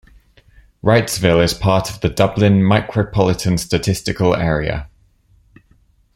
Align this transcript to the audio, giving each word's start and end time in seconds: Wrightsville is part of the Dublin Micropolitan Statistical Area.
Wrightsville 0.83 1.43
is 1.43 1.53
part 1.53 1.91
of 1.91 2.01
the 2.01 2.09
Dublin 2.09 2.61
Micropolitan 2.63 3.59
Statistical 3.59 4.35
Area. 4.35 4.89